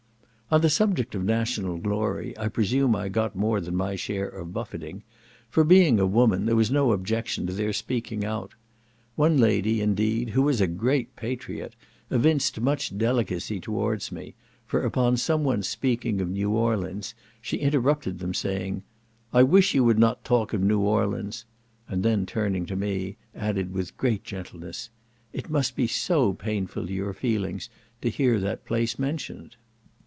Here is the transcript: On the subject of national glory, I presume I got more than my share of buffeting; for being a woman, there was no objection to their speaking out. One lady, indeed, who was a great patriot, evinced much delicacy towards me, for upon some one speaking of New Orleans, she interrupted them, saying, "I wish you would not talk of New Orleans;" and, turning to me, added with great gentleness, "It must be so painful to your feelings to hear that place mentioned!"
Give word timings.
On 0.53 0.59
the 0.59 0.69
subject 0.69 1.15
of 1.15 1.23
national 1.23 1.77
glory, 1.77 2.37
I 2.37 2.49
presume 2.49 2.93
I 2.93 3.07
got 3.07 3.37
more 3.37 3.61
than 3.61 3.73
my 3.73 3.95
share 3.95 4.27
of 4.27 4.51
buffeting; 4.51 5.01
for 5.49 5.63
being 5.63 5.97
a 5.97 6.05
woman, 6.05 6.45
there 6.45 6.57
was 6.57 6.69
no 6.69 6.91
objection 6.91 7.47
to 7.47 7.53
their 7.53 7.71
speaking 7.71 8.25
out. 8.25 8.51
One 9.15 9.37
lady, 9.37 9.79
indeed, 9.79 10.31
who 10.31 10.41
was 10.41 10.59
a 10.59 10.67
great 10.67 11.15
patriot, 11.15 11.73
evinced 12.09 12.59
much 12.59 12.97
delicacy 12.97 13.61
towards 13.61 14.11
me, 14.11 14.35
for 14.67 14.83
upon 14.83 15.15
some 15.15 15.45
one 15.45 15.63
speaking 15.63 16.19
of 16.19 16.29
New 16.29 16.49
Orleans, 16.49 17.15
she 17.41 17.55
interrupted 17.55 18.19
them, 18.19 18.33
saying, 18.33 18.83
"I 19.31 19.43
wish 19.43 19.73
you 19.73 19.85
would 19.85 19.99
not 19.99 20.25
talk 20.25 20.51
of 20.51 20.61
New 20.61 20.81
Orleans;" 20.81 21.45
and, 21.87 22.27
turning 22.27 22.65
to 22.65 22.75
me, 22.75 23.15
added 23.33 23.73
with 23.73 23.95
great 23.95 24.25
gentleness, 24.25 24.89
"It 25.31 25.49
must 25.49 25.77
be 25.77 25.87
so 25.87 26.33
painful 26.33 26.87
to 26.87 26.93
your 26.93 27.13
feelings 27.13 27.69
to 28.01 28.09
hear 28.09 28.37
that 28.41 28.65
place 28.65 28.99
mentioned!" 28.99 29.55